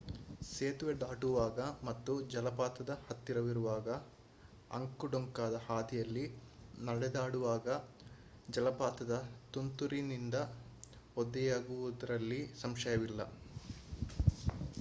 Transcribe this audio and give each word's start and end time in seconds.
ಸೇತುವೆ 0.43 0.93
ದಾಟುವಾಗ 1.01 1.57
ಮತ್ತು 1.83 2.13
ಜಲಪಾತದ 2.29 2.91
ಹತ್ತಿರವಿರುವ 3.03 3.67
ಅಂಕು 4.71 5.07
ಡೊಂಕಾದ 5.07 5.55
ಹಾದಿಯಲ್ಲಿ 5.67 6.25
ನಡೆದಾಡುವಾಗ 6.81 7.67
ಜಲಪಾತದ 8.47 9.17
ತುಂತುರಿನಿಂದ 9.53 10.39
ಒದ್ದೆಯಾಗುವುದರಲ್ಲಿ 11.17 12.41
ಸಂಶಯವಿಲ್ಲ 12.59 13.21